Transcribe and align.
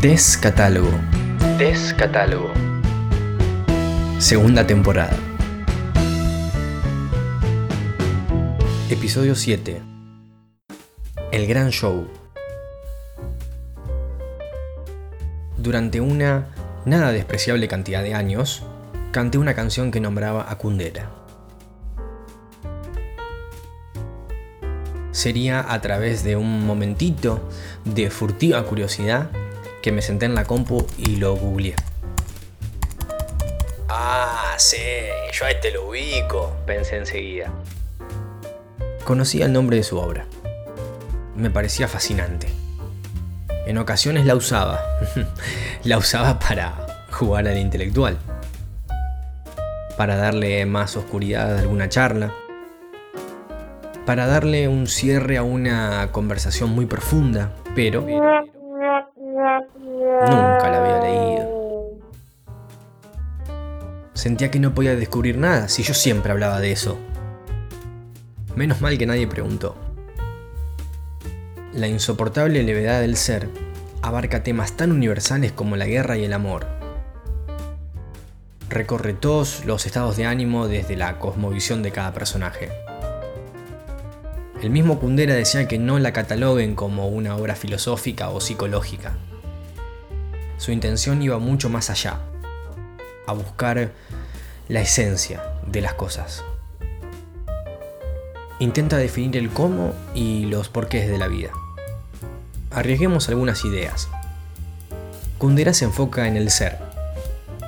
Descatálogo. 0.00 0.88
Descatálogo. 1.58 2.50
Segunda 4.18 4.66
temporada. 4.66 5.14
Episodio 8.88 9.34
7. 9.34 9.82
El 11.32 11.46
gran 11.46 11.68
show. 11.68 12.08
Durante 15.58 16.00
una 16.00 16.46
nada 16.86 17.12
despreciable 17.12 17.68
cantidad 17.68 18.02
de 18.02 18.14
años, 18.14 18.62
canté 19.12 19.36
una 19.36 19.54
canción 19.54 19.90
que 19.90 20.00
nombraba 20.00 20.50
a 20.50 20.56
Kundera. 20.56 21.10
Sería 25.10 25.70
a 25.70 25.78
través 25.82 26.24
de 26.24 26.36
un 26.36 26.64
momentito 26.64 27.46
de 27.84 28.08
furtiva 28.08 28.64
curiosidad 28.64 29.30
que 29.82 29.92
me 29.92 30.02
senté 30.02 30.26
en 30.26 30.34
la 30.34 30.44
compu 30.44 30.86
y 30.98 31.16
lo 31.16 31.34
googleé. 31.36 31.74
Ah, 33.88 34.54
sí, 34.58 34.76
yo 35.32 35.46
a 35.46 35.50
este 35.50 35.72
lo 35.72 35.88
ubico, 35.88 36.56
pensé 36.66 36.96
enseguida. 36.96 37.50
Conocía 39.04 39.46
el 39.46 39.52
nombre 39.52 39.76
de 39.76 39.82
su 39.82 39.98
obra. 39.98 40.26
Me 41.34 41.50
parecía 41.50 41.88
fascinante. 41.88 42.48
En 43.66 43.78
ocasiones 43.78 44.26
la 44.26 44.36
usaba. 44.36 44.80
la 45.84 45.98
usaba 45.98 46.38
para 46.38 47.06
jugar 47.10 47.48
al 47.48 47.58
intelectual. 47.58 48.18
Para 49.96 50.16
darle 50.16 50.64
más 50.66 50.96
oscuridad 50.96 51.56
a 51.56 51.60
alguna 51.60 51.88
charla. 51.88 52.32
Para 54.06 54.26
darle 54.26 54.68
un 54.68 54.86
cierre 54.86 55.36
a 55.36 55.42
una 55.42 56.10
conversación 56.12 56.70
muy 56.70 56.86
profunda. 56.86 57.52
Pero 57.74 58.04
Nunca 60.20 60.68
la 60.68 60.78
había 60.78 61.00
leído. 61.00 61.50
Sentía 64.12 64.50
que 64.50 64.60
no 64.60 64.74
podía 64.74 64.94
descubrir 64.94 65.38
nada 65.38 65.68
si 65.68 65.82
yo 65.82 65.94
siempre 65.94 66.30
hablaba 66.30 66.60
de 66.60 66.72
eso. 66.72 66.98
Menos 68.54 68.82
mal 68.82 68.98
que 68.98 69.06
nadie 69.06 69.26
preguntó. 69.26 69.76
La 71.72 71.88
insoportable 71.88 72.62
levedad 72.62 73.00
del 73.00 73.16
ser 73.16 73.48
abarca 74.02 74.42
temas 74.42 74.72
tan 74.72 74.92
universales 74.92 75.52
como 75.52 75.76
la 75.76 75.86
guerra 75.86 76.18
y 76.18 76.24
el 76.24 76.34
amor. 76.34 76.66
Recorre 78.68 79.14
todos 79.14 79.64
los 79.64 79.86
estados 79.86 80.18
de 80.18 80.26
ánimo 80.26 80.68
desde 80.68 80.96
la 80.96 81.18
cosmovisión 81.18 81.82
de 81.82 81.92
cada 81.92 82.12
personaje. 82.12 82.70
El 84.62 84.68
mismo 84.68 85.00
Kundera 85.00 85.34
decía 85.34 85.66
que 85.66 85.78
no 85.78 85.98
la 85.98 86.12
cataloguen 86.12 86.74
como 86.74 87.08
una 87.08 87.36
obra 87.36 87.56
filosófica 87.56 88.28
o 88.28 88.42
psicológica, 88.42 89.16
su 90.60 90.72
intención 90.72 91.22
iba 91.22 91.38
mucho 91.38 91.70
más 91.70 91.88
allá, 91.88 92.18
a 93.26 93.32
buscar 93.32 93.92
la 94.68 94.82
esencia 94.82 95.42
de 95.66 95.80
las 95.80 95.94
cosas. 95.94 96.44
Intenta 98.58 98.98
definir 98.98 99.38
el 99.38 99.48
cómo 99.48 99.94
y 100.14 100.44
los 100.44 100.68
porqués 100.68 101.08
de 101.08 101.16
la 101.16 101.28
vida. 101.28 101.48
Arriesguemos 102.70 103.30
algunas 103.30 103.64
ideas. 103.64 104.10
Kundera 105.38 105.72
se 105.72 105.86
enfoca 105.86 106.28
en 106.28 106.36
el 106.36 106.50
ser. 106.50 106.76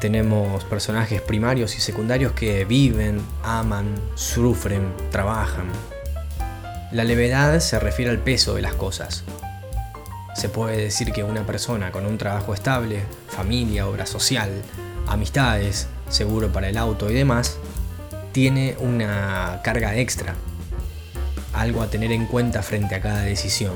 Tenemos 0.03 0.63
personajes 0.65 1.23
primarios 1.23 1.75
y 1.79 1.81
secundarios 1.81 2.33
que 2.33 2.67
viven, 2.67 3.23
aman, 3.43 3.95
sufren, 4.17 4.93
trabajan. 5.11 5.65
La 6.93 7.05
levedad 7.05 7.59
se 7.61 7.79
refiere 7.79 8.11
al 8.11 8.19
peso 8.19 8.55
de 8.55 8.61
las 8.61 8.75
cosas, 8.75 9.25
se 10.35 10.49
puede 10.49 10.77
decir 10.77 11.13
que 11.13 11.25
una 11.25 11.45
persona 11.45 11.93
con 11.93 12.07
un 12.07 12.19
trabajo 12.19 12.55
estable, 12.55 13.03
familia, 13.29 13.87
obra 13.87 14.07
social, 14.07 14.51
amistades, 15.07 15.89
seguro 16.09 16.53
para 16.53 16.69
el 16.69 16.79
auto 16.79 17.11
y 17.11 17.15
demás, 17.15 17.59
tiene 18.33 18.77
una 18.79 19.61
carga 19.63 19.97
extra, 19.97 20.35
algo 21.53 21.83
a 21.83 21.89
tener 21.89 22.13
en 22.13 22.27
cuenta 22.27 22.63
frente 22.63 22.95
a 22.95 23.01
cada 23.01 23.23
decisión. 23.23 23.75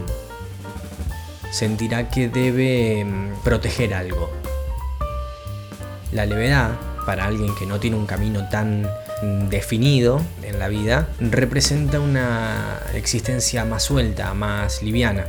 Sentirá 1.51 2.09
que 2.11 2.29
debe 2.29 3.05
mm, 3.05 3.43
proteger 3.45 3.95
algo. 3.95 4.31
La 6.13 6.27
levedad, 6.27 6.71
para 7.05 7.27
alguien 7.27 7.55
que 7.55 7.67
no 7.67 7.79
tiene 7.79 7.97
un 7.97 8.07
camino 8.07 8.49
tan 8.49 8.89
mm, 9.23 9.49
definido 9.49 10.23
en 10.43 10.59
la 10.59 10.69
vida, 10.69 11.09
representa 11.21 12.01
una 12.01 12.81
existencia 12.95 13.65
más 13.65 13.85
suelta, 13.85 14.33
más 14.35 14.83
liviana. 14.83 15.27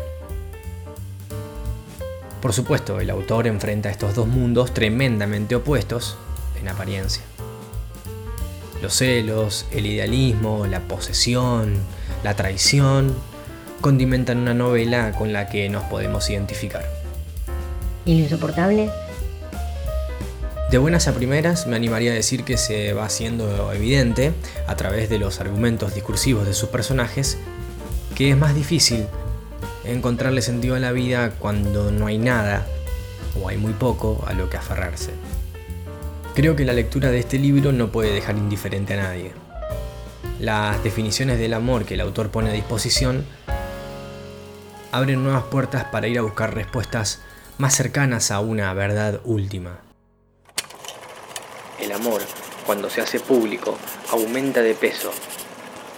Por 2.41 2.53
supuesto, 2.53 2.99
el 2.99 3.09
autor 3.09 3.47
enfrenta 3.47 3.89
estos 3.89 4.13
dos 4.13 4.27
mundos 4.27 4.73
tremendamente 4.73 5.55
opuestos 5.55 6.17
en 6.59 6.67
apariencia. 6.67 7.23
Los 8.81 8.93
celos, 8.93 9.65
el 9.71 9.87
idealismo, 9.87 10.67
la 10.67 10.81
posesión, 10.81 11.77
la 12.23 12.35
traición, 12.35 13.15
condimentan 13.81 14.37
una 14.37 14.53
novela 14.53 15.13
con 15.13 15.33
la 15.33 15.47
que 15.47 15.67
nos 15.69 15.83
podemos 15.85 16.29
identificar. 16.29 16.85
¿Y 18.05 18.19
lo 18.19 18.23
insoportable? 18.23 18.89
De 20.69 20.77
buenas 20.77 21.07
a 21.07 21.13
primeras 21.13 21.65
me 21.65 21.75
animaría 21.75 22.11
a 22.11 22.15
decir 22.15 22.43
que 22.43 22.57
se 22.57 22.93
va 22.93 23.05
haciendo 23.05 23.71
evidente, 23.73 24.33
a 24.67 24.75
través 24.75 25.09
de 25.09 25.17
los 25.17 25.39
argumentos 25.39 25.95
discursivos 25.95 26.45
de 26.45 26.53
sus 26.53 26.69
personajes, 26.69 27.37
que 28.15 28.29
es 28.29 28.37
más 28.37 28.53
difícil 28.53 29.07
encontrarle 29.91 30.41
sentido 30.41 30.75
a 30.75 30.79
la 30.79 30.91
vida 30.91 31.31
cuando 31.39 31.91
no 31.91 32.07
hay 32.07 32.17
nada 32.17 32.65
o 33.41 33.49
hay 33.49 33.57
muy 33.57 33.73
poco 33.73 34.23
a 34.27 34.33
lo 34.33 34.49
que 34.49 34.57
aferrarse. 34.57 35.11
Creo 36.35 36.55
que 36.55 36.65
la 36.65 36.73
lectura 36.73 37.09
de 37.09 37.19
este 37.19 37.39
libro 37.39 37.71
no 37.71 37.91
puede 37.91 38.13
dejar 38.13 38.37
indiferente 38.37 38.93
a 38.93 39.03
nadie. 39.03 39.31
Las 40.39 40.83
definiciones 40.83 41.39
del 41.39 41.53
amor 41.53 41.85
que 41.85 41.95
el 41.95 42.01
autor 42.01 42.29
pone 42.29 42.49
a 42.49 42.53
disposición 42.53 43.25
abren 44.91 45.23
nuevas 45.23 45.43
puertas 45.45 45.85
para 45.85 46.07
ir 46.07 46.19
a 46.19 46.21
buscar 46.21 46.53
respuestas 46.53 47.21
más 47.57 47.75
cercanas 47.75 48.31
a 48.31 48.39
una 48.39 48.71
verdad 48.73 49.19
última. 49.23 49.79
El 51.79 51.91
amor, 51.91 52.21
cuando 52.65 52.89
se 52.89 53.01
hace 53.01 53.19
público, 53.19 53.77
aumenta 54.11 54.61
de 54.61 54.75
peso, 54.75 55.11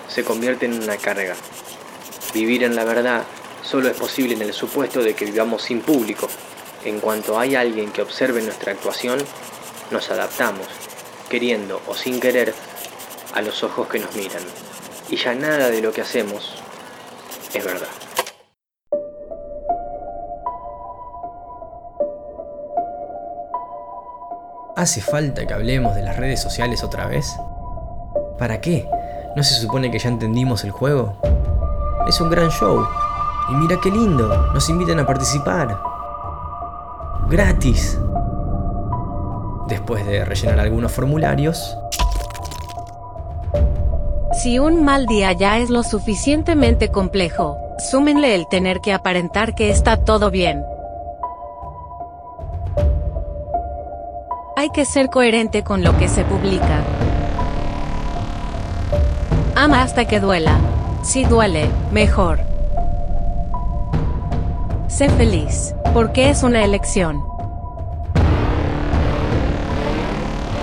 se 0.08 0.24
convierte 0.24 0.66
en 0.66 0.82
una 0.82 0.98
carga. 0.98 1.36
Vivir 2.34 2.64
en 2.64 2.76
la 2.76 2.84
verdad 2.84 3.24
solo 3.70 3.88
es 3.88 3.98
posible 3.98 4.34
en 4.34 4.42
el 4.42 4.54
supuesto 4.54 5.04
de 5.04 5.14
que 5.14 5.26
vivamos 5.26 5.62
sin 5.62 5.82
público. 5.82 6.28
En 6.86 7.00
cuanto 7.00 7.38
hay 7.38 7.56
alguien 7.56 7.92
que 7.92 8.02
observe 8.02 8.42
nuestra 8.42 8.72
actuación, 8.72 9.20
nos 9.92 10.10
adaptamos, 10.10 10.66
queriendo 11.30 11.80
o 11.88 11.94
sin 11.94 12.20
querer, 12.20 12.54
a 13.36 13.42
los 13.44 13.64
ojos 13.64 13.88
que 13.88 14.00
nos 14.00 14.16
miran. 14.16 14.42
Y 15.10 15.18
ya 15.18 15.36
nada 15.36 15.70
de 15.70 15.82
lo 15.82 15.92
que 15.92 16.02
hacemos 16.02 16.56
es 17.54 17.64
verdad. 17.64 17.88
¿Hace 24.76 25.02
falta 25.02 25.46
que 25.46 25.54
hablemos 25.54 25.94
de 25.94 26.02
las 26.02 26.18
redes 26.18 26.42
sociales 26.42 26.84
otra 26.84 27.06
vez? 27.06 27.28
¿Para 28.40 28.62
qué? 28.62 28.90
¿No 29.36 29.44
se 29.44 29.54
supone 29.54 29.92
que 29.92 30.00
ya 30.00 30.10
entendimos 30.10 30.64
el 30.64 30.72
juego? 30.72 31.18
Es 32.08 32.20
un 32.22 32.32
gran 32.32 32.50
show, 32.50 32.88
y 33.52 33.56
mira 33.56 33.80
qué 33.82 33.90
lindo, 33.90 34.52
nos 34.54 34.70
invitan 34.70 35.00
a 35.00 35.06
participar. 35.06 35.82
Gratis. 37.30 38.00
Después 39.68 40.06
de 40.06 40.26
rellenar 40.26 40.60
algunos 40.60 40.92
formularios. 40.92 41.78
Si 44.42 44.58
un 44.58 44.84
mal 44.84 45.06
día 45.06 45.34
ya 45.34 45.58
es 45.58 45.70
lo 45.70 45.84
suficientemente 45.84 46.90
complejo, 46.90 47.58
súmenle 47.78 48.36
el 48.36 48.48
tener 48.48 48.80
que 48.82 48.94
aparentar 48.94 49.54
que 49.54 49.70
está 49.70 49.98
todo 49.98 50.32
bien. 50.32 50.64
Hay 54.56 54.70
que 54.72 54.86
ser 54.86 55.10
coherente 55.10 55.64
con 55.64 55.84
lo 55.84 55.98
que 55.98 56.08
se 56.08 56.26
publica. 56.26 56.84
Ama 59.56 59.84
hasta 59.84 60.06
que 60.06 60.20
duela. 60.20 60.58
Si 61.02 61.24
duele, 61.24 61.70
mejor. 61.92 62.40
Sé 65.00 65.08
feliz, 65.12 65.74
porque 65.94 66.30
es 66.30 66.44
una 66.44 66.62
elección. 66.62 67.24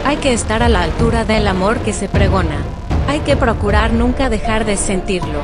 Hay 0.04 0.18
que 0.18 0.34
estar 0.34 0.62
a 0.62 0.68
la 0.68 0.82
altura 0.82 1.24
del 1.24 1.48
amor 1.48 1.78
que 1.78 1.94
se 1.94 2.06
pregona. 2.06 2.58
Hay 3.08 3.20
que 3.20 3.34
procurar 3.34 3.94
nunca 3.94 4.28
dejar 4.28 4.66
de 4.66 4.76
sentirlo. 4.76 5.40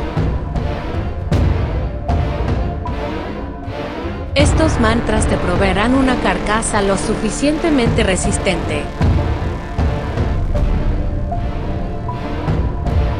Estos 4.35 4.79
mantras 4.79 5.27
te 5.27 5.39
proveerán 5.39 5.95
una 5.95 6.17
carcasa 6.17 6.83
lo 6.83 6.99
suficientemente 6.99 8.03
resistente. 8.03 8.83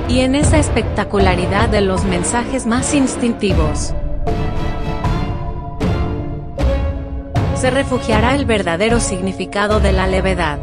Y 0.07 0.21
en 0.21 0.35
esa 0.35 0.59
espectacularidad 0.59 1.71
de 1.71 1.81
los 1.81 2.05
mensajes 2.05 2.67
más 2.67 2.93
instintivos, 2.93 3.95
se 7.63 7.71
refugiará 7.71 8.35
el 8.35 8.45
verdadero 8.45 8.99
significado 8.99 9.79
de 9.79 9.93
la 9.93 10.09
levedad. 10.09 10.59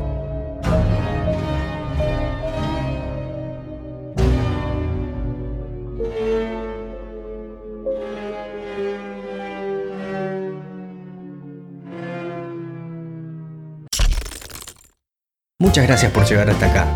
Muchas 15.57 15.87
gracias 15.87 16.11
por 16.11 16.25
llegar 16.25 16.49
hasta 16.49 16.65
acá. 16.65 16.87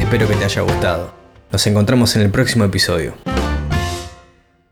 Espero 0.00 0.26
que 0.26 0.34
te 0.34 0.46
haya 0.46 0.62
gustado. 0.62 1.14
Nos 1.52 1.64
encontramos 1.68 2.16
en 2.16 2.22
el 2.22 2.30
próximo 2.32 2.64
episodio. 2.64 3.14